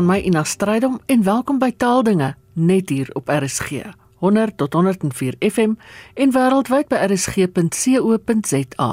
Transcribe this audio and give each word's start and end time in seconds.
Van 0.00 0.08
my 0.08 0.22
Ina 0.24 0.44
Strydom 0.48 0.94
en 1.12 1.22
welkom 1.26 1.58
by 1.60 1.74
Taaldinge 1.76 2.30
net 2.56 2.88
hier 2.88 3.10
op 3.12 3.28
RSG 3.28 3.82
100 4.24 4.56
tot 4.56 4.72
104 4.72 5.36
FM 5.44 5.74
en 6.14 6.32
wêreldwyd 6.32 6.88
by 6.88 7.02
rsg.co.za. 7.04 8.88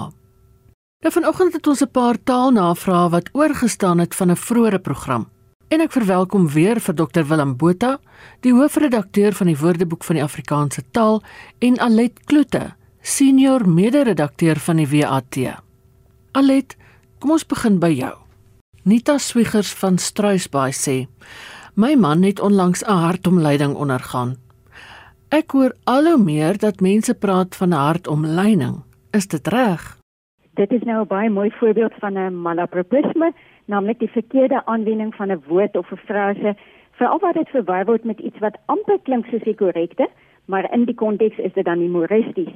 Nou 0.99 1.11
vanoggend 1.15 1.55
het 1.55 1.67
ons 1.67 1.83
'n 1.85 1.91
paar 1.91 2.19
taalnavrae 2.23 3.09
wat 3.09 3.29
oorgestaan 3.31 3.99
het 4.03 4.15
van 4.15 4.31
'n 4.31 4.35
vroeëre 4.35 4.79
program. 4.79 5.29
En 5.67 5.79
ek 5.81 5.91
verwelkom 5.91 6.49
weer 6.49 6.79
vir 6.79 6.95
Dr 6.95 7.23
Willem 7.23 7.55
Botha, 7.55 7.99
die 8.39 8.53
hoofredakteur 8.53 9.33
van 9.33 9.47
die 9.47 9.57
Woordeboek 9.57 10.03
van 10.03 10.15
die 10.15 10.23
Afrikaanse 10.23 10.83
Taal 10.91 11.23
en 11.59 11.79
Alet 11.79 12.19
Kloete, 12.25 12.75
senior 13.01 13.69
mede-redakteur 13.69 14.59
van 14.59 14.75
die 14.75 14.87
WAT. 14.87 15.37
Alet, 16.31 16.75
kom 17.19 17.31
ons 17.31 17.45
begin 17.45 17.79
by 17.79 17.91
jou. 17.95 18.26
Nita 18.87 19.17
Swiggers 19.19 19.73
van 19.75 19.97
Struisbaai 19.99 20.71
sê: 20.71 20.93
"My 21.75 21.95
man 21.95 22.21
het 22.23 22.39
onlangs 22.39 22.83
'n 22.83 22.99
hartomleiding 23.07 23.73
ondergaan. 23.75 24.35
Ek 25.29 25.51
hoor 25.51 25.73
al 25.83 26.05
hoe 26.05 26.23
meer 26.23 26.57
dat 26.57 26.79
mense 26.79 27.13
praat 27.13 27.55
van 27.55 27.69
'n 27.69 27.83
hartomleiding. 27.87 28.75
Is 29.11 29.27
dit 29.27 29.47
reg?" 29.47 29.97
Dit 30.53 30.71
is 30.71 30.83
nou 30.83 31.01
'n 31.01 31.07
baie 31.07 31.29
mooi 31.29 31.51
voorbeeld 31.59 31.93
van 31.99 32.13
'n 32.13 32.41
malapropisme, 32.41 33.33
naamlik 33.65 33.99
die 33.99 34.11
verkeerde 34.19 34.65
aanwending 34.65 35.15
van 35.15 35.31
'n 35.31 35.43
woord 35.47 35.75
of 35.75 35.91
'n 35.91 36.05
frase, 36.05 36.55
veral 36.91 37.19
wat 37.19 37.33
dit 37.33 37.49
verwar 37.49 37.85
word 37.85 38.03
met 38.03 38.19
iets 38.19 38.39
wat 38.39 38.57
amper 38.65 38.99
klink 39.03 39.25
soos 39.25 39.43
die 39.43 39.55
korrekte, 39.55 40.07
maar 40.45 40.73
in 40.73 40.85
die 40.85 40.95
konteks 40.95 41.37
is 41.37 41.53
dit 41.53 41.65
dan 41.65 41.79
humoristies. 41.79 42.53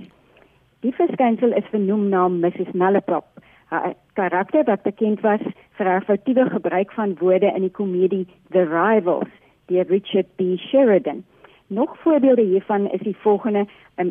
Die 0.79 0.93
verskynsel 0.93 1.51
is 1.53 1.69
vernoem 1.69 2.09
na 2.09 2.27
Mrs. 2.27 2.71
Malaprop. 2.73 3.25
'n 3.71 3.95
karakter 4.13 4.63
wat 4.63 4.81
bekend 4.81 5.19
was 5.21 5.39
vir 5.77 5.85
haar 5.85 6.03
foutiewe 6.03 6.49
gebruik 6.49 6.91
van 6.91 7.15
woorde 7.19 7.51
in 7.55 7.61
die 7.61 7.71
komedie 7.71 8.27
The 8.49 8.63
Rivals 8.63 9.31
deur 9.65 9.85
Richard 9.87 10.27
B. 10.35 10.41
Sheridan. 10.57 11.23
Nog 11.67 11.97
voorbeelde 11.97 12.41
hiervan 12.41 12.91
is 12.91 12.99
die 12.99 13.15
volgende: 13.17 13.65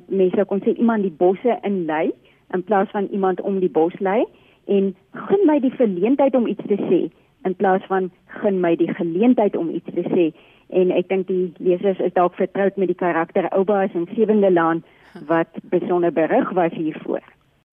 mense 0.07 0.45
kon 0.45 0.61
sê 0.61 0.73
iemand 0.77 1.03
die 1.03 1.17
bosse 1.17 1.59
in 1.63 1.85
lei 1.85 2.13
in 2.53 2.65
plaas 2.65 2.91
van 2.91 3.09
iemand 3.11 3.41
om 3.41 3.59
die 3.61 3.71
bos 3.71 3.99
lei 3.99 4.25
en 4.67 4.97
gun 5.13 5.47
my 5.47 5.59
die 5.61 5.71
geleentheid 5.71 6.35
om 6.35 6.47
iets 6.47 6.67
te 6.67 6.79
sê 6.89 7.01
in 7.43 7.57
plaas 7.57 7.85
van 7.89 8.11
gun 8.27 8.61
my 8.61 8.77
die 8.77 8.95
geleentheid 8.95 9.57
om 9.57 9.71
iets 9.71 9.95
te 9.95 10.05
sê 10.15 10.31
en 10.69 10.91
ek 10.95 11.09
dink 11.09 11.27
die 11.27 11.53
lesers 11.59 11.99
is 11.99 12.15
dalk 12.15 12.35
vertroud 12.39 12.77
met 12.77 12.91
die 12.93 12.99
karakter 12.99 13.49
Oubaas 13.51 13.95
in 13.95 14.09
Sewende 14.15 14.51
Laan 14.51 14.85
wat 15.27 15.59
besonder 15.71 16.13
berig 16.13 16.51
was 16.55 16.73
hiervoor. 16.73 17.23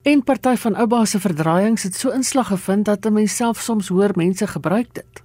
En 0.03 0.23
party 0.23 0.55
van 0.55 0.75
Ouba 0.75 1.05
se 1.05 1.19
verdraaiings 1.19 1.83
het 1.83 1.95
so 1.95 2.09
inslag 2.09 2.47
gevind 2.47 2.85
dat 2.85 3.05
'n 3.05 3.13
mens 3.13 3.35
self 3.35 3.57
soms 3.57 3.87
hoor 3.87 4.11
mense 4.15 4.47
gebruik 4.47 4.93
dit. 4.93 5.23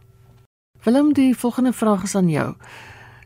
Willem, 0.85 1.13
die 1.13 1.37
volgende 1.37 1.73
vraag 1.73 2.03
is 2.03 2.15
aan 2.15 2.29
jou. 2.29 2.55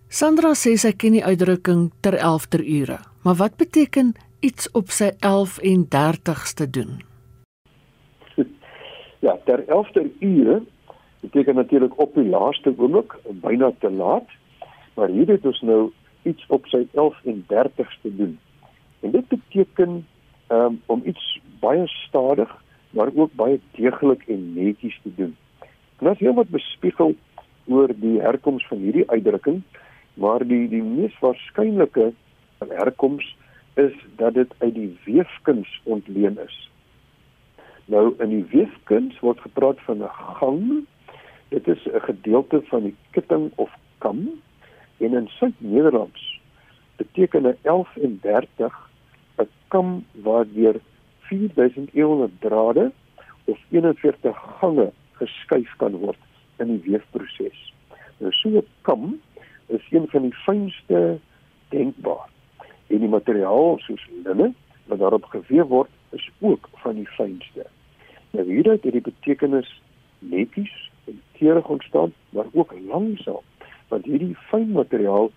Sandra 0.09 0.55
sê 0.55 0.75
sy 0.77 0.93
ken 0.93 1.13
die 1.13 1.25
uitdrukking 1.25 1.93
ter 2.01 2.15
11ter 2.15 2.67
ure, 2.67 2.99
maar 3.23 3.35
wat 3.35 3.57
beteken 3.57 4.15
iets 4.41 4.71
op 4.71 4.91
sy 4.91 5.11
11 5.19 5.59
en 5.59 5.87
30ste 5.95 6.71
doen? 6.71 7.03
Ja, 9.19 9.39
ter 9.45 9.69
11ter 9.69 10.11
ure 10.21 10.63
beteken 11.21 11.55
natuurlik 11.55 11.99
op 11.99 12.15
die 12.15 12.29
laaste 12.29 12.75
oomblik, 12.77 13.15
byna 13.31 13.73
te 13.79 13.91
laat. 13.91 14.29
Maar 14.95 15.09
hier 15.09 15.29
het 15.29 15.47
ons 15.47 15.61
nou 15.61 15.93
iets 16.23 16.45
op 16.49 16.67
sy 16.67 16.87
11 16.93 17.25
en 17.25 17.45
30ste 17.53 18.11
doen. 18.17 18.39
En 19.01 19.11
dit 19.11 19.29
beteken 19.29 20.07
um, 20.49 20.83
om 20.87 21.03
iets 21.05 21.41
baie 21.61 21.87
stadig 21.87 22.65
maar 22.97 23.11
ook 23.15 23.33
baie 23.33 23.61
deeglik 23.71 24.23
en 24.29 24.53
netjies 24.55 24.99
te 25.03 25.15
doen. 25.15 25.37
En 25.99 26.07
as 26.13 26.21
jy 26.21 26.33
wat 26.37 26.53
bespiegel 26.53 27.15
oor 27.67 27.93
die 28.01 28.21
herkoms 28.23 28.67
van 28.71 28.79
hierdie 28.79 29.09
uitdrukking, 29.11 29.63
maar 30.15 30.45
die 30.47 30.65
die 30.73 30.83
mees 30.83 31.17
waarskynlike 31.21 32.13
herkoms 32.59 33.27
is 33.77 33.93
dat 34.17 34.35
dit 34.35 34.55
uit 34.59 34.75
die 34.75 34.93
weefkuns 35.05 35.81
ontleen 35.85 36.39
is. 36.41 36.57
Nou 37.93 38.15
in 38.25 38.33
die 38.33 38.47
weefkuns 38.53 39.19
word 39.21 39.41
gepraat 39.45 39.81
van 39.89 40.03
'n 40.03 40.15
gang. 40.41 40.87
Dit 41.49 41.69
is 41.69 41.85
'n 41.87 42.01
gedeelte 42.01 42.63
van 42.73 42.83
die 42.83 42.97
kitting 43.11 43.53
of 43.57 43.71
kam 43.99 44.29
en 44.99 45.15
in 45.15 45.29
Suid-Nederlands 45.29 46.41
beteken 46.97 47.47
'n 47.47 47.57
11 47.63 47.97
en 47.97 48.19
30 48.23 48.86
'n 49.39 49.49
kam 49.69 50.05
waardeur 50.13 50.81
4100 51.29 52.41
drade 52.41 52.93
of 53.45 53.59
41 53.71 54.37
gange 54.61 54.93
geskuif 55.13 55.77
kan 55.77 55.97
word 55.97 56.19
in 56.59 56.67
die 56.67 56.91
weefproses. 56.91 57.73
Nou 58.19 58.33
so 58.33 58.49
'n 58.49 58.67
kam 58.83 59.21
is 59.67 59.87
een 59.91 60.09
van 60.09 60.23
die 60.23 60.35
fynste 60.35 61.19
denkbaar. 61.69 62.29
En 62.87 62.99
die 62.99 63.09
materiaal 63.09 63.79
soos 63.79 64.09
linne 64.25 64.53
wat 64.87 64.99
daarop 64.99 65.25
gewewe 65.25 65.67
word 65.67 65.91
is 66.11 66.31
ook 66.41 66.69
van 66.73 66.95
die 66.95 67.09
fynste. 67.09 67.67
Nou 68.31 68.53
hieruit 68.53 68.83
het 68.83 68.93
die 68.93 69.01
betekenis 69.01 69.81
netjies 70.19 70.91
en 71.05 71.21
keurig 71.39 71.69
ontstaan, 71.69 72.13
maar 72.31 72.47
ook 72.53 72.75
langsaam, 72.89 73.45
want 73.89 74.05
hierdie 74.05 74.37
fyn 74.51 74.71
materiaal 74.73 75.31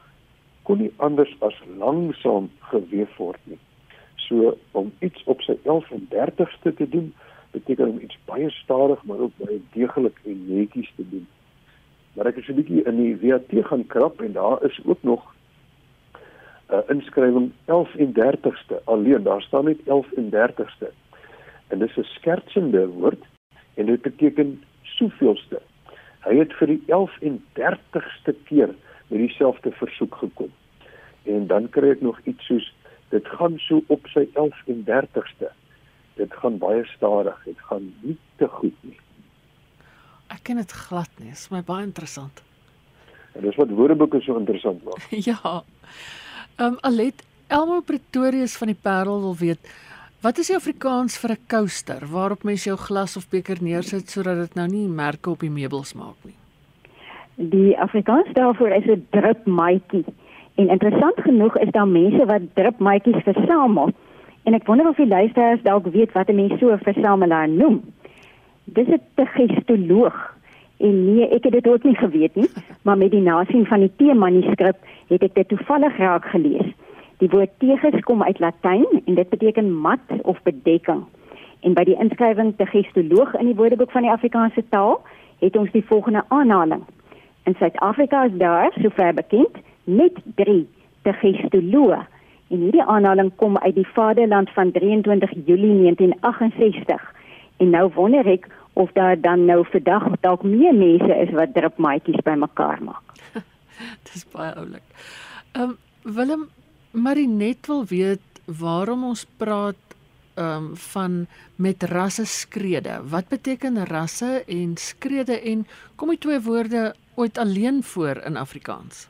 kon 0.63 0.77
nie 0.77 0.93
anders 0.95 1.35
as 1.39 1.57
langsaam 1.77 2.49
gewewe 2.59 3.07
word 3.17 3.39
nie. 3.43 3.59
So 4.29 4.57
om 4.71 4.91
iets 4.99 5.23
op 5.25 5.41
sy 5.41 5.55
1130ste 5.65 6.73
te 6.77 6.85
doen, 6.89 7.13
beteken 7.51 7.87
om 7.87 7.99
iets 7.99 8.17
baie 8.29 8.49
stadig 8.49 9.03
maar 9.03 9.17
ook 9.25 9.37
baie 9.41 9.61
deeglik 9.73 10.19
en 10.25 10.43
netjies 10.47 10.91
te 10.95 11.05
doen. 11.09 11.25
Maar 12.13 12.29
ek 12.29 12.35
het 12.35 12.45
so 12.45 12.53
'n 12.53 12.61
bietjie 12.61 12.83
in 12.85 12.97
die 13.01 13.17
WAT 13.21 13.49
gaan 13.65 13.85
krap 13.87 14.21
en 14.21 14.33
daar 14.33 14.63
is 14.63 14.79
ook 14.85 15.01
nog 15.01 15.33
'n 16.69 16.73
uh, 16.73 16.85
inskrywing 16.87 17.51
1130ste. 17.65 18.83
Alleen 18.83 19.23
daar 19.23 19.41
staan 19.41 19.65
net 19.65 19.81
1130ste. 19.85 20.93
En 21.67 21.79
dis 21.79 21.97
'n 21.97 22.03
skertsende 22.03 22.87
woord 22.87 23.23
en 23.73 23.85
dit 23.85 24.01
beteken 24.01 24.63
soveelste. 24.83 25.61
Hy 26.19 26.35
het 26.35 26.53
vir 26.53 26.67
die 26.67 26.83
1130ste 26.85 28.33
keer 28.43 28.69
met 29.07 29.19
dieselfde 29.19 29.71
versoek 29.71 30.15
gekom. 30.15 30.51
En 31.23 31.47
dan 31.47 31.69
kry 31.69 31.89
ek 31.89 32.01
nog 32.01 32.19
iets 32.23 32.45
soos 32.45 32.73
dit 33.09 33.27
gaan 33.27 33.57
so 33.59 33.81
op 33.87 34.07
sy 34.13 34.25
1130ste. 34.35 35.51
Dit 36.19 36.33
gaan 36.41 36.57
baie 36.57 36.83
stadig, 36.95 37.37
dit 37.45 37.59
gaan 37.69 37.93
nie 38.01 38.17
te 38.37 38.47
goed 38.47 38.75
nie. 38.81 38.97
Ek 40.29 40.43
ken 40.43 40.61
dit 40.61 40.71
glad 40.71 41.09
nie, 41.17 41.31
dit 41.31 41.37
is 41.37 41.49
my 41.49 41.63
baie 41.65 41.83
interessant. 41.87 42.43
En 43.33 43.41
dis 43.45 43.55
wat 43.55 43.69
woordeboeke 43.69 44.21
so 44.21 44.37
interessant 44.37 44.83
maak. 44.83 45.01
ja. 45.31 45.63
Ehm 46.59 46.73
um, 46.73 46.79
Alet 46.81 47.25
Elmo 47.47 47.81
Pretorius 47.81 48.57
van 48.57 48.69
die 48.69 48.77
Parel 48.77 49.21
wil 49.21 49.35
weet 49.35 49.71
Wat 50.19 50.35
is 50.37 50.49
die 50.51 50.55
Afrikaans 50.57 51.15
vir 51.17 51.31
'n 51.31 51.45
coaster 51.47 52.01
waarop 52.11 52.43
mens 52.43 52.63
jou 52.67 52.75
glas 52.75 53.15
of 53.17 53.29
beker 53.29 53.57
neersit 53.63 54.09
sodat 54.09 54.37
dit 54.37 54.55
nou 54.55 54.67
nie 54.67 54.87
merke 54.87 55.29
op 55.29 55.39
die 55.39 55.49
meubels 55.49 55.93
maak 55.93 56.17
nie? 56.25 56.35
Die 57.37 57.79
Afrikaans 57.79 58.27
daarvoor 58.33 58.69
is 58.69 58.85
'n 58.85 59.07
drupmaatjie. 59.11 60.03
En 60.59 60.67
interessant 60.67 61.21
genoeg 61.21 61.57
is 61.57 61.71
daar 61.71 61.87
mense 61.87 62.25
wat 62.25 62.41
drupmaatjies 62.53 63.23
versamel. 63.23 63.91
En 64.43 64.53
ek 64.57 64.65
wonder 64.67 64.89
of 64.89 64.97
die 64.99 65.07
luisteraars 65.07 65.61
dalk 65.63 65.85
weet 65.93 66.11
wat 66.11 66.27
'n 66.27 66.35
mens 66.35 66.59
so 66.59 66.71
'n 66.71 66.83
versamelaar 66.89 67.49
noem. 67.49 67.77
Dis 68.63 68.87
'n 68.87 69.01
tegestoloog. 69.15 70.17
En 70.77 71.13
nee, 71.13 71.29
ek 71.29 71.43
het 71.43 71.53
dit 71.53 71.67
ook 71.67 71.83
nie 71.83 71.95
geweet 71.95 72.35
nie, 72.35 72.49
maar 72.83 72.97
met 72.97 73.11
die 73.11 73.21
nasien 73.21 73.65
van 73.65 73.79
die 73.79 73.91
T-manuskrip 73.95 74.75
het 75.07 75.23
ek 75.23 75.33
dit 75.33 75.47
toevallig 75.47 75.97
raak 75.97 76.25
gelees. 76.25 76.67
Die 77.17 77.29
woord 77.29 77.49
teges 77.57 77.99
kom 78.03 78.23
uit 78.23 78.39
Latyn 78.39 78.87
en 79.05 79.15
dit 79.15 79.29
beteken 79.29 79.79
mat 79.81 80.11
of 80.21 80.43
bedekking. 80.43 81.03
En 81.59 81.73
by 81.73 81.83
die 81.83 81.99
inskrywing 81.99 82.53
tegestoloog 82.57 83.33
in 83.35 83.45
die 83.45 83.55
Woordeboek 83.55 83.91
van 83.91 84.01
die 84.01 84.11
Afrikaanse 84.11 84.63
taal 84.69 85.01
het 85.39 85.55
ons 85.55 85.71
die 85.71 85.85
volgende 85.85 86.23
aanhaling. 86.27 86.83
In 87.43 87.55
Suid-Afrika 87.55 88.23
is 88.23 88.37
daar, 88.37 88.71
sover 88.81 89.13
bekend, 89.13 89.55
net 89.89 90.21
3 90.35 90.67
te 91.01 91.13
Gestoloe. 91.21 92.05
En 92.49 92.63
hierdie 92.65 92.83
aanhaling 92.83 93.31
kom 93.41 93.57
uit 93.57 93.75
die 93.75 93.87
Vaderland 93.93 94.49
van 94.55 94.71
23 94.71 95.33
Julie 95.45 95.75
1968. 95.81 97.13
En 97.57 97.69
nou 97.75 97.89
wonder 97.93 98.25
ek 98.27 98.47
of 98.73 98.91
daar 98.95 99.17
dan 99.21 99.45
nou 99.45 99.65
vandag 99.71 100.07
dalk 100.23 100.43
meer 100.43 100.75
mense 100.75 101.15
is 101.25 101.33
wat 101.35 101.53
drupmaatjies 101.53 102.23
bymekaar 102.23 102.79
maak. 102.83 103.19
Dis 104.07 104.25
baie 104.33 104.53
oulik. 104.55 104.85
Ehm 105.51 105.75
um, 105.75 105.77
Willem 106.03 106.47
Marinet 106.91 107.67
wil 107.67 107.83
weet 107.85 108.41
waarom 108.45 109.03
ons 109.11 109.25
praat 109.37 109.97
ehm 110.39 110.71
um, 110.71 110.75
van 110.75 111.27
met 111.55 111.83
rasse 111.83 112.25
skrede. 112.25 113.01
Wat 113.03 113.27
beteken 113.27 113.85
rasse 113.85 114.43
en 114.47 114.77
skrede 114.77 115.41
en 115.41 115.67
kom 115.95 116.15
die 116.15 116.17
twee 116.17 116.39
woorde 116.41 116.95
ooit 117.15 117.37
alleen 117.37 117.83
voor 117.83 118.23
in 118.25 118.37
Afrikaans? 118.37 119.08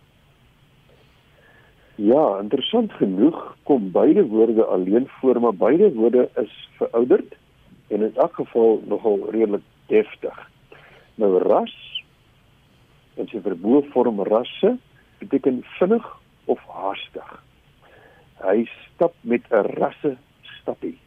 Ja, 2.00 2.40
interessant 2.40 2.94
genoeg 2.96 3.56
kom 3.68 3.92
beide 3.92 4.24
woorde 4.28 4.66
alleen 4.66 5.08
voor, 5.20 5.40
maar 5.42 5.56
beide 5.56 5.94
woorde 5.94 6.30
is 6.36 6.70
verouderd 6.78 7.36
en 7.88 8.02
in 8.02 8.16
elk 8.16 8.34
geval 8.34 8.82
nogal 8.88 9.20
redelik 9.30 9.66
deftig. 9.88 10.50
Nou 11.16 11.38
ras 11.44 11.90
En 13.20 13.28
sy 13.28 13.42
verbo 13.44 13.82
vorm 13.92 14.22
rasse 14.30 14.78
beteken 15.20 15.60
vinnig 15.76 16.06
of 16.48 16.60
haastig. 16.72 17.32
Hy 18.40 18.64
stap 18.72 19.16
met 19.22 19.44
'n 19.52 19.68
rasse 19.76 20.16
stappie. 20.62 20.98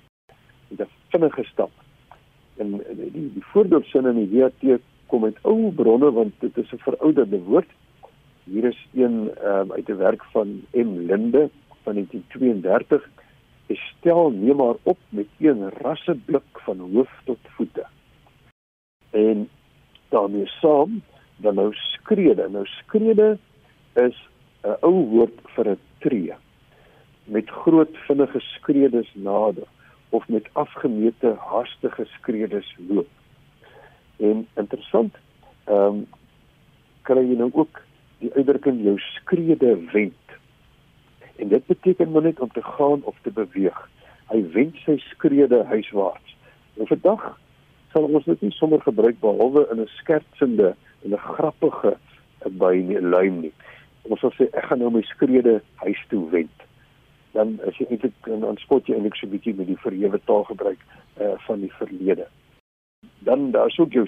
'n 0.77 0.89
vinnige 1.09 1.45
stap. 1.45 1.71
En 2.57 2.83
die 3.13 3.33
die 3.33 3.45
voorbeeldsin 3.53 4.07
in 4.07 4.19
die 4.29 4.43
WT 4.43 4.81
kom 5.07 5.25
uit 5.25 5.39
ou 5.43 5.73
bronne 5.73 6.11
want 6.13 6.33
dit 6.41 6.57
is 6.57 6.73
'n 6.73 6.85
verouderde 6.85 7.41
woord. 7.41 7.71
Hier 8.45 8.65
is 8.65 8.89
een 8.95 9.31
um, 9.45 9.73
uit 9.73 9.89
'n 9.89 9.97
werk 9.97 10.25
van 10.25 10.49
M 10.73 10.91
Linde 11.09 11.51
van 11.83 11.95
1932. 11.95 13.11
Hy 13.67 13.75
stel 13.75 14.31
neem 14.31 14.57
maar 14.57 14.75
op 14.83 14.99
met 15.09 15.29
een 15.39 15.71
rasseblik 15.71 16.49
van 16.53 16.79
hoof 16.79 17.21
tot 17.25 17.39
voete. 17.43 17.87
En 19.11 19.49
daarmee 20.09 20.47
saam 20.47 21.03
dan 21.37 21.55
nou 21.55 21.75
skrede. 21.75 22.49
Nou 22.49 22.67
skrede 22.67 23.39
is 23.93 24.29
'n 24.63 24.77
ou 24.81 25.07
woord 25.09 25.39
vir 25.55 25.69
'n 25.69 25.79
tree. 25.99 26.35
Met 27.25 27.51
groot 27.51 27.97
vinnige 27.97 28.41
skredes 28.41 29.15
nader 29.15 29.67
of 30.09 30.29
met 30.29 30.49
afgemete 30.53 31.37
haastige 31.39 32.05
skredes 32.05 32.77
loop. 32.89 33.09
En 34.17 34.49
interessant, 34.55 35.15
ehm 35.65 35.77
um, 35.77 36.07
kry 37.03 37.23
jy 37.29 37.37
nou 37.37 37.51
ook 37.53 37.81
die 38.23 38.33
uitdrukking 38.37 38.81
jou 38.85 38.97
skrede 38.99 39.75
wend. 39.93 40.35
En 41.43 41.51
dit 41.51 41.67
beteken 41.67 42.11
maar 42.11 42.27
net 42.29 42.41
om 42.41 42.51
te 42.53 42.63
gaan 42.63 43.03
of 43.03 43.17
te 43.23 43.33
beweeg. 43.35 43.79
Hy 44.31 44.41
wend 44.55 44.79
sy 44.87 44.97
skrede 45.11 45.63
huiswaarts. 45.71 46.37
En 46.81 46.89
vandag 46.91 47.25
sal 47.93 48.09
ons 48.09 48.25
dit 48.25 48.47
nie 48.47 48.55
sommer 48.57 48.81
gebruik 48.81 49.19
behalwe 49.21 49.67
in 49.71 49.81
'n 49.81 49.91
skertsende 49.99 50.75
en 51.05 51.15
'n 51.15 51.27
grappige 51.37 51.97
by 52.59 52.75
nie 52.75 53.01
luim 53.01 53.41
nie. 53.41 53.53
Ons 54.03 54.21
sal 54.21 54.33
sê 54.39 54.49
ek 54.53 54.65
gaan 54.65 54.79
nou 54.79 54.91
my 54.91 55.03
skrede 55.03 55.61
huis 55.75 56.03
toe 56.09 56.31
wend. 56.31 56.59
Dan 57.33 57.61
as 57.67 57.77
jy 57.77 57.87
eintlik 57.91 58.15
dan 58.25 58.57
spot 58.57 58.87
jy 58.87 58.95
eintlik 58.95 59.17
so 59.17 59.27
'n 59.27 59.31
bietjie 59.31 59.55
met 59.55 59.67
die 59.67 59.83
verhewe 59.85 60.21
taal 60.25 60.45
gebruik 60.45 60.79
uh, 61.21 61.35
van 61.47 61.61
die 61.61 61.73
verlede 61.73 62.27
dan 63.25 63.51
daar 63.51 63.71
sou 63.71 63.87
jy 63.91 64.05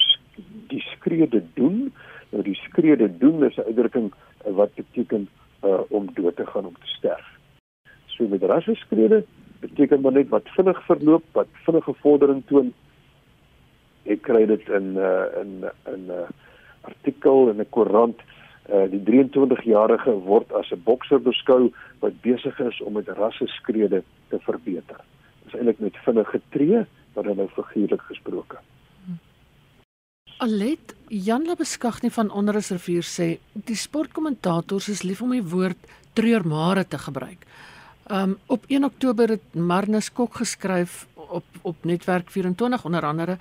die 0.68 0.82
skrede 0.96 1.42
doen. 1.54 1.92
Nou 2.34 2.42
die 2.42 2.58
skrede 2.58 3.06
doen 3.18 3.44
is 3.46 3.56
'n 3.56 3.68
uitdrukking 3.70 4.12
eh, 4.44 4.52
wat 4.52 4.74
beteken 4.74 5.28
uh, 5.64 5.80
om 5.88 6.10
dood 6.14 6.36
te 6.36 6.46
gaan 6.46 6.66
om 6.66 6.74
te 6.74 6.86
sterf. 6.86 7.26
So 8.06 8.26
met 8.28 8.42
rasse 8.42 8.74
skrede 8.74 9.24
beteken 9.60 10.00
maar 10.00 10.12
net 10.12 10.28
wat 10.28 10.48
vinnig 10.56 10.84
verloop, 10.84 11.24
wat 11.32 11.46
vinnige 11.52 11.94
vordering 11.94 12.42
toon. 12.46 12.72
Ek 14.02 14.22
kry 14.22 14.46
dit 14.46 14.68
in 14.68 14.96
uh, 14.96 15.24
in 15.40 15.64
in 15.94 16.02
'n 16.06 16.10
uh, 16.10 16.28
artikel 16.80 17.48
in 17.48 17.60
'n 17.60 17.70
koerant 17.70 18.20
uh, 18.72 18.90
die 18.90 19.02
23-jarige 19.10 20.12
word 20.26 20.52
as 20.52 20.70
'n 20.70 20.82
bokser 20.84 21.22
beskou 21.22 21.72
wat 21.98 22.20
besig 22.20 22.60
is 22.60 22.80
om 22.80 22.92
met 22.92 23.08
rasse 23.08 23.46
skrede 23.46 24.02
te 24.28 24.38
verbeter. 24.38 25.00
Dit 25.42 25.54
is 25.54 25.58
eintlik 25.58 25.78
met 25.78 25.96
vinnige 25.96 26.40
tree 26.48 26.84
wat 27.14 27.24
hulle 27.24 27.34
nou 27.34 27.48
figuurlik 27.48 28.02
gesproke. 28.02 28.58
Alet 30.42 30.94
Jan 31.08 31.44
Labeskagh 31.46 32.02
nie 32.02 32.10
van 32.10 32.30
Onderrivier 32.34 33.06
sê 33.06 33.36
die 33.54 33.76
sportkommentators 33.78 34.88
is 34.90 35.04
lief 35.06 35.20
om 35.22 35.30
die 35.30 35.44
woord 35.44 35.78
treurmare 36.18 36.82
te 36.90 36.98
gebruik. 36.98 37.44
Um 38.10 38.34
op 38.50 38.66
1 38.66 38.84
Oktober 38.84 39.36
het 39.36 39.54
Marnus 39.54 40.10
Kok 40.12 40.40
geskryf 40.42 41.06
op 41.14 41.44
op 41.62 41.76
netwerk 41.84 42.30
24 42.30 42.84
onder 42.84 43.06
andere 43.06 43.38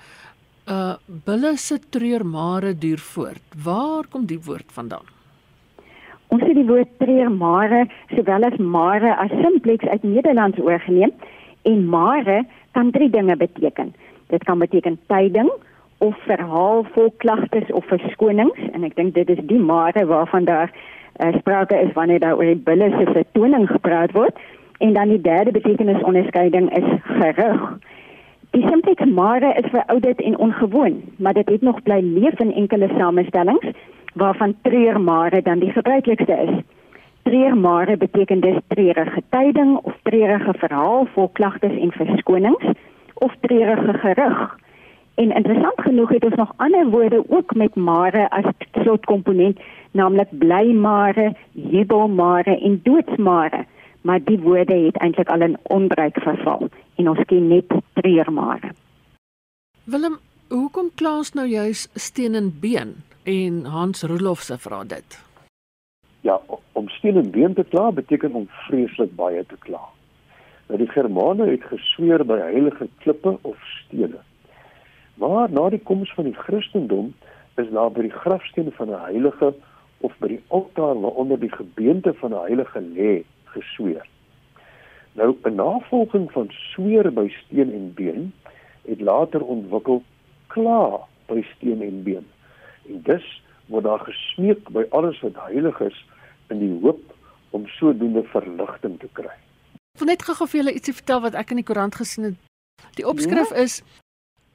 uh 0.70 0.94
bulle 1.26 1.58
se 1.58 1.80
treurmare 1.90 2.78
duur 2.78 3.00
voort. 3.00 3.44
Waar 3.64 4.06
kom 4.10 4.26
die 4.26 4.40
woord 4.40 4.70
vandaan? 4.72 5.10
Ons 6.28 6.46
het 6.46 6.56
die 6.56 6.68
woord 6.68 6.98
treurmare 7.00 7.88
sowel 8.16 8.44
as 8.44 8.58
mare 8.58 9.18
as 9.18 9.34
simplex 9.42 9.86
uit 9.86 10.04
Nederlands 10.04 10.60
oorgeneem 10.60 11.12
en 11.64 11.86
mare 11.86 12.46
kan 12.72 12.92
drie 12.92 13.10
dinge 13.10 13.36
beteken. 13.36 13.94
Dit 14.28 14.44
kan 14.44 14.60
beteken 14.60 15.00
tyding 15.08 15.50
of 16.04 16.18
verhaal 16.28 16.84
vol 16.96 17.14
klagtes 17.24 17.72
of 17.72 17.86
verskonings 17.92 18.60
en 18.72 18.84
ek 18.84 18.96
dink 19.00 19.16
dit 19.16 19.30
is 19.30 19.40
die 19.52 19.60
mate 19.60 20.04
waarvan 20.10 20.48
daar 20.50 20.72
uh, 20.74 21.32
sprake 21.38 21.80
is 21.80 21.94
wanneer 21.96 22.20
daar 22.20 22.36
oor 22.36 22.50
die 22.50 22.64
bulle 22.70 22.90
se 22.98 23.06
vertoning 23.16 23.68
gepraat 23.70 24.12
word 24.18 24.40
en 24.84 24.94
dan 24.98 25.14
die 25.14 25.22
derde 25.22 25.52
betekenis 25.56 26.04
onderskeiding 26.04 26.68
is 26.76 26.90
gerug. 27.04 27.62
Die 28.52 28.68
simplex 28.68 29.06
mare 29.06 29.54
is 29.62 29.70
verouderd 29.72 30.22
en 30.22 30.38
ongewoon, 30.38 31.02
maar 31.18 31.34
dit 31.34 31.50
het 31.50 31.62
nog 31.62 31.82
bly 31.84 32.00
leef 32.04 32.40
in 32.40 32.54
enkele 32.54 32.90
samestellings 32.98 33.72
waarvan 34.14 34.56
treurmare 34.62 35.42
dan 35.42 35.60
die 35.60 35.72
gebruiklikste 35.72 36.36
is. 36.48 36.60
Treurmare 37.24 37.98
beteken 37.98 38.40
dus 38.40 38.60
treurige 38.68 39.22
tyding 39.30 39.78
of 39.78 39.96
treurige 40.04 40.54
verhaal 40.58 41.08
vol 41.14 41.30
klagtes 41.34 41.80
en 41.80 41.92
verskonings 41.92 42.66
of 43.14 43.34
treurige 43.42 43.94
gerug. 43.94 44.63
En 45.16 45.32
interessant 45.32 45.82
genoeg 45.82 46.10
het 46.10 46.24
ons 46.26 46.36
nog 46.36 46.54
ander 46.56 46.90
woorde 46.90 47.24
ook 47.30 47.56
met 47.56 47.76
mare 47.76 48.30
as 48.30 48.46
slotkomponent, 48.72 49.60
naamlik 49.92 50.38
blymare, 50.38 51.36
jubelmare 51.52 52.60
en 52.60 52.80
doodsmare. 52.84 53.66
Maar 54.02 54.24
die 54.24 54.40
woorde 54.40 54.76
het 54.76 54.98
eintlik 54.98 55.30
al 55.30 55.42
in 55.42 55.58
onbruik 55.64 56.18
verval 56.22 56.70
en 56.96 57.10
ons 57.10 57.22
ken 57.26 57.48
net 57.48 57.70
treurmare. 57.94 58.74
Willem, 59.84 60.18
hoekom 60.50 60.90
klaas 60.96 61.34
nou 61.34 61.48
juis 61.48 61.88
steen 61.94 62.34
en 62.34 62.50
been 62.60 62.96
en 63.24 63.64
Hans 63.66 64.04
Roelof 64.04 64.42
se 64.42 64.58
vra 64.58 64.84
dit? 64.84 65.22
Ja, 66.22 66.42
om 66.72 66.90
steen 66.90 67.18
en 67.18 67.32
been 67.32 67.54
te 67.54 67.64
kla 67.70 67.92
beteken 67.92 68.34
om 68.34 68.50
vreeslik 68.50 69.16
baie 69.16 69.46
te 69.46 69.56
kla. 69.60 69.82
Nou 70.68 70.80
die 70.80 70.90
Germane 70.90 71.46
het 71.46 71.64
gesweer 71.70 72.26
by 72.26 72.42
heilige 72.42 72.88
klippe 73.04 73.38
of 73.42 73.58
stene 73.86 74.20
Maar 75.14 75.52
na 75.52 75.70
die 75.70 75.82
koms 75.84 76.14
van 76.14 76.24
die 76.24 76.38
Christendom 76.38 77.14
is 77.56 77.70
daar 77.70 77.92
by 77.92 78.02
die 78.02 78.18
grafsteen 78.24 78.72
van 78.72 78.90
'n 78.90 79.04
heilige 79.06 79.54
of 79.98 80.18
by 80.20 80.28
die 80.28 80.42
altaar 80.48 81.00
waaronder 81.00 81.40
die 81.40 81.52
gebeente 81.52 82.14
van 82.14 82.34
'n 82.34 82.46
heilige 82.46 82.82
lê 82.82 83.24
gesweer. 83.44 84.08
Nou 85.14 85.36
'n 85.44 85.56
navolging 85.56 86.32
van 86.32 86.48
sweer 86.50 87.14
by 87.14 87.30
steen 87.30 87.74
en 87.74 87.94
been 87.94 88.34
het 88.82 89.02
later 89.02 89.44
ontwikkel 89.46 90.04
kla 90.48 91.00
by 91.26 91.44
steen 91.56 91.82
en 91.82 92.04
been. 92.04 92.26
En 92.90 93.02
dus 93.02 93.44
word 93.66 93.84
daar 93.84 94.00
gesmeek 94.00 94.70
by 94.70 94.86
alles 94.90 95.20
wat 95.22 95.36
heilig 95.36 95.80
is 95.80 96.06
in 96.48 96.60
die 96.60 96.80
hoop 96.82 97.14
om 97.50 97.68
sodoende 97.68 98.24
verligting 98.24 99.00
te 99.00 99.10
kry. 99.12 99.36
Ek 99.94 100.02
wil 100.02 100.08
net 100.08 100.24
gou 100.26 100.48
vir 100.48 100.60
julle 100.60 100.74
ietsie 100.74 100.94
vertel 100.94 101.22
wat 101.22 101.38
ek 101.38 101.54
in 101.54 101.62
die 101.62 101.68
koerant 101.70 101.96
gesien 101.96 102.24
het. 102.24 102.40
Die 102.98 103.06
opskrif 103.08 103.54
ja? 103.54 103.64
is 103.64 103.84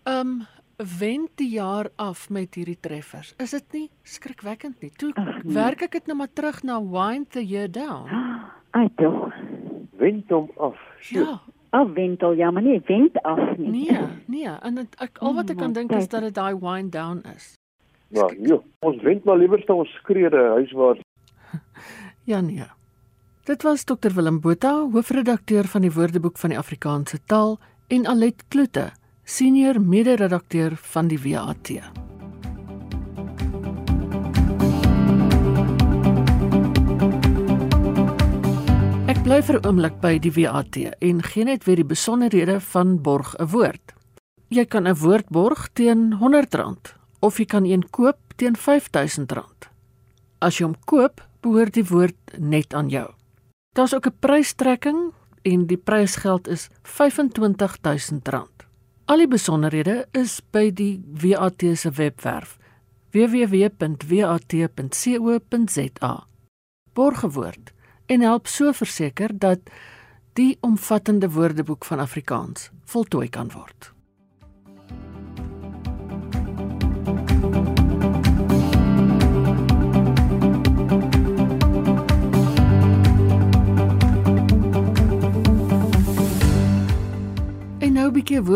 um, 0.08 0.46
wend 0.98 1.30
die 1.34 1.50
jaar 1.50 1.88
af 1.96 2.28
met 2.30 2.54
hierdie 2.54 2.78
treffers. 2.80 3.34
Is 3.42 3.50
dit 3.50 3.72
nie 3.72 3.86
skrikwekkend 4.06 4.80
nie? 4.80 4.90
Toe 4.96 5.10
Ach, 5.14 5.42
nee. 5.42 5.54
werk 5.54 5.82
ek 5.88 5.98
dit 5.98 6.10
nou 6.10 6.18
maar 6.20 6.32
terug 6.32 6.62
na 6.62 6.78
wind 6.78 7.32
the 7.34 7.42
year 7.44 7.70
down. 7.70 8.08
Ai 8.78 8.88
tog. 9.00 9.32
Wend 9.98 10.30
hom 10.30 10.50
af. 10.56 10.78
Ja. 11.10 11.40
Af 11.74 11.90
wend 11.96 12.22
al 12.22 12.38
ja, 12.38 12.50
maar 12.50 12.62
nie 12.62 12.78
wend 12.86 13.18
af 13.22 13.56
nie. 13.58 13.70
Nee, 13.70 14.06
nee, 14.26 14.48
en 14.48 14.76
het, 14.84 14.94
ek 15.02 15.18
al 15.20 15.34
wat 15.36 15.50
ek 15.50 15.58
kan 15.60 15.74
dink 15.76 15.92
is 15.92 16.08
dat 16.08 16.24
dit 16.28 16.34
daai 16.34 16.54
wind 16.56 16.92
down 16.92 17.20
is. 17.34 17.56
Ja, 18.14 18.28
ja. 18.38 18.60
Ons 18.86 19.02
wend 19.04 19.26
maar 19.28 19.36
liewer 19.36 19.60
staan 19.60 19.82
ons 19.82 19.92
skrede 20.00 20.44
huiswaarts. 20.54 21.02
ja 22.30 22.40
nee. 22.40 22.70
Dit 23.48 23.64
was 23.64 23.84
Dr 23.84 24.12
Willem 24.14 24.40
Botha, 24.40 24.72
hoofredakteur 24.92 25.68
van 25.68 25.84
die 25.84 25.92
Woordeboek 25.92 26.38
van 26.38 26.52
die 26.52 26.58
Afrikaanse 26.60 27.18
taal 27.26 27.56
en 27.88 28.06
Alet 28.06 28.44
Kloete 28.48 28.90
senior 29.28 29.76
mede-redakteur 29.80 30.72
van 30.76 31.08
die 31.10 31.18
WAT. 31.20 31.68
Ek 39.08 39.20
bly 39.26 39.42
vir 39.44 39.60
'n 39.60 39.66
oomblik 39.68 40.00
by 40.00 40.18
die 40.18 40.32
WAT 40.32 40.76
en 41.00 41.22
gee 41.22 41.44
net 41.44 41.64
weer 41.64 41.76
die 41.76 41.84
besonderhede 41.84 42.60
van 42.60 43.02
borg 43.02 43.34
'n 43.36 43.44
woord. 43.52 43.92
Jy 44.48 44.64
kan 44.64 44.88
'n 44.88 44.96
woord 44.96 45.28
borg 45.28 45.68
teen 45.74 46.16
R100 46.16 46.96
of 47.20 47.38
jy 47.38 47.44
kan 47.44 47.64
een 47.64 47.90
koop 47.90 48.16
teen 48.36 48.56
R5000. 48.56 49.68
As 50.40 50.58
jy 50.58 50.64
hom 50.64 50.76
koop, 50.86 51.20
behoort 51.42 51.74
die 51.74 51.84
woord 51.84 52.16
net 52.38 52.74
aan 52.74 52.88
jou. 52.88 53.10
Daar's 53.76 53.94
ook 53.94 54.06
'n 54.06 54.18
prystrekking 54.20 55.12
en 55.42 55.66
die 55.66 55.76
prysgeld 55.76 56.48
is 56.48 56.70
R25000. 56.82 58.57
Al 59.08 59.22
die 59.22 59.28
besonderhede 59.32 60.02
is 60.12 60.34
by 60.52 60.68
die 60.68 61.00
WAT 61.00 61.62
se 61.80 61.88
webwerf 61.96 62.58
www.wat.co.za. 63.16 63.86
Borgewoord 66.92 67.72
en 68.06 68.20
help 68.20 68.46
so 68.52 68.72
verseker 68.76 69.32
dat 69.32 69.58
die 70.36 70.58
omvattende 70.60 71.30
woordeboek 71.32 71.88
van 71.88 71.98
Afrikaans 72.04 72.68
voltooi 72.84 73.28
kan 73.32 73.48
word. 73.56 73.96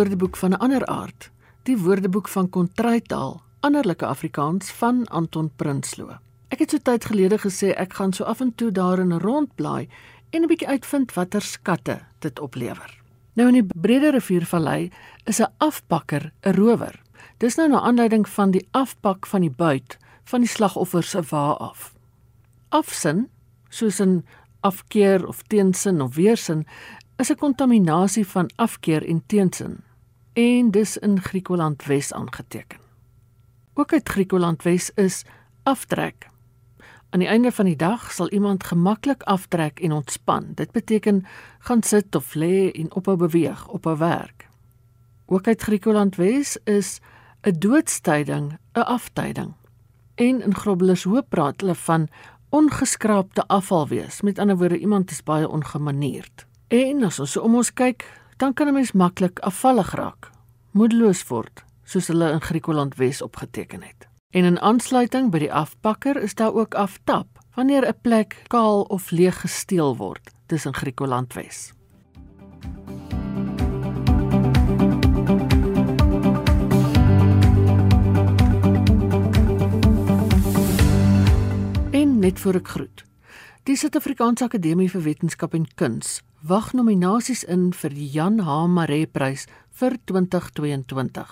Woordeboek 0.02 0.36
van 0.36 0.50
'n 0.50 0.58
ander 0.58 0.86
aard, 0.86 1.30
die 1.62 1.78
Woordeboek 1.78 2.28
van 2.28 2.48
Kontrytaal, 2.50 3.42
Anderlike 3.60 4.06
Afrikaans 4.06 4.70
van 4.70 5.06
Anton 5.06 5.50
Prinsloo. 5.56 6.18
Ek 6.48 6.58
het 6.58 6.70
so 6.70 6.78
tyd 6.78 7.04
gelede 7.04 7.38
gesê 7.38 7.70
ek 7.76 7.92
gaan 7.92 8.12
so 8.12 8.24
af 8.24 8.40
en 8.40 8.54
toe 8.54 8.72
daarin 8.72 9.18
rondblaai 9.18 9.88
en 10.30 10.42
'n 10.42 10.46
bietjie 10.46 10.68
uitvind 10.68 11.14
watter 11.14 11.42
skatte 11.42 12.00
dit 12.18 12.40
oplewer. 12.40 13.00
Nou 13.34 13.48
in 13.48 13.54
die 13.54 13.80
Brede 13.80 14.10
Riviervallei 14.10 14.90
is 15.24 15.40
'n 15.40 15.52
afpakker 15.58 16.32
'n 16.42 16.54
rower. 16.54 17.02
Dis 17.38 17.56
nou 17.56 17.68
na 17.68 17.80
aanleiding 17.80 18.28
van 18.28 18.50
die 18.50 18.68
afpak 18.70 19.26
van 19.26 19.40
die 19.40 19.54
buit 19.56 19.98
van 20.24 20.40
die 20.40 20.48
slagoffer 20.48 21.02
se 21.02 21.22
wa 21.30 21.50
af. 21.50 21.94
Afsin, 22.68 23.28
soos 23.68 24.00
in 24.00 24.24
afkeer 24.60 25.26
of 25.26 25.42
teensin 25.42 26.00
of 26.00 26.14
weersin, 26.14 26.66
is 27.18 27.30
'n 27.30 27.36
kontaminasie 27.36 28.26
van 28.26 28.50
afkeer 28.56 29.08
en 29.08 29.22
teensin 29.26 29.82
en 30.32 30.70
dis 30.70 30.96
in 30.98 31.20
Griekeland 31.20 31.84
Wes 31.84 32.12
aangeteken. 32.12 32.78
Ook 33.74 33.92
uit 33.92 34.08
Griekeland 34.08 34.62
Wes 34.62 34.90
is 34.94 35.24
aftrek. 35.62 36.26
Aan 37.10 37.20
die 37.20 37.28
einde 37.28 37.52
van 37.52 37.64
die 37.64 37.76
dag 37.76 38.12
sal 38.12 38.30
iemand 38.30 38.64
gemaklik 38.64 39.22
aftrek 39.22 39.80
en 39.80 39.92
ontspan. 39.92 40.52
Dit 40.54 40.70
beteken 40.70 41.26
gaan 41.58 41.82
sit 41.82 42.14
of 42.14 42.34
lê 42.34 42.70
en 42.72 42.94
ophou 42.94 43.16
beweeg 43.16 43.68
op 43.68 43.86
'n 43.86 43.96
werk. 43.96 44.48
Ook 45.26 45.46
uit 45.46 45.62
Griekeland 45.62 46.16
Wes 46.16 46.56
is 46.64 47.00
'n 47.42 47.58
doodstyding 47.58 48.58
'n 48.72 48.80
aftyding. 48.80 49.52
En 50.14 50.42
in 50.42 50.54
Groblershoop 50.54 51.14
hoop 51.14 51.28
praat 51.28 51.60
hulle 51.60 51.74
van 51.74 52.08
ongeskraapte 52.48 53.46
afval 53.46 53.88
wees. 53.88 54.20
Met 54.20 54.38
ander 54.38 54.56
woorde, 54.56 54.78
iemand 54.78 55.10
is 55.10 55.22
baie 55.22 55.48
ongemanierd. 55.48 56.46
En 56.68 57.02
as 57.04 57.18
ons 57.18 57.36
om 57.36 57.54
ons 57.54 57.72
kyk, 57.72 58.21
dan 58.42 58.54
kan 58.54 58.66
'n 58.66 58.72
mens 58.72 58.92
maklik 58.92 59.38
afvallig 59.38 59.94
raak, 59.94 60.30
moedeloos 60.70 61.26
word, 61.28 61.64
soos 61.84 62.06
hulle 62.06 62.30
in 62.30 62.40
Griekeland 62.40 62.94
Wes 62.94 63.22
opgeteken 63.22 63.82
het. 63.82 64.08
En 64.30 64.44
in 64.44 64.60
aansluiting 64.60 65.30
by 65.30 65.38
die 65.38 65.52
afpakker 65.52 66.16
is 66.22 66.34
daar 66.34 66.54
ook 66.54 66.74
aftap 66.74 67.26
wanneer 67.54 67.86
'n 67.86 68.00
plek 68.00 68.42
kaal 68.46 68.82
of 68.82 69.10
leeg 69.10 69.40
gesteel 69.40 69.96
word 69.96 70.30
tussen 70.46 70.74
Griekeland 70.74 71.32
Wes. 71.34 71.72
En 81.90 82.18
net 82.18 82.40
voor 82.40 82.54
ek 82.54 82.68
groet. 82.68 83.04
Die 83.62 83.76
Suid-Afrikaanse 83.76 84.44
Akademie 84.44 84.90
vir 84.90 85.02
Wetenskap 85.02 85.54
en 85.54 85.74
Kuns 85.74 86.22
wag 86.42 86.72
nominasies 86.74 87.44
in 87.46 87.68
vir 87.70 87.92
die 87.94 88.08
Jan 88.10 88.40
H. 88.42 88.66
Maree 88.66 89.06
Prys 89.06 89.44
vir 89.78 89.94
2022. 90.10 91.28